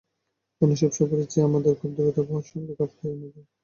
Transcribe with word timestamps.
অন্যসব 0.61 0.91
সফরের 0.93 1.27
চেয়ে 1.31 1.47
আমাদের 1.47 1.73
খুব 1.79 1.91
দ্রুত 1.95 2.17
আবহাওয়ার 2.17 2.49
সঙ্গে 2.51 2.73
খাপ 2.77 2.91
খাইয়ে 2.97 3.15
নিতে 3.15 3.37
হবে। 3.37 3.49